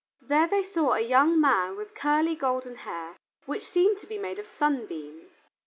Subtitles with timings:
[0.19, 4.39] There they saw a young man with curly golden hair which seemed to be made
[4.39, 5.29] of sunbeams.